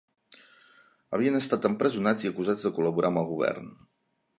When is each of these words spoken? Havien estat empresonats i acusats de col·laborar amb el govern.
Havien 1.17 1.37
estat 1.41 1.69
empresonats 1.71 2.27
i 2.27 2.33
acusats 2.33 2.67
de 2.67 2.77
col·laborar 2.79 3.13
amb 3.15 3.23
el 3.23 3.33
govern. 3.35 3.75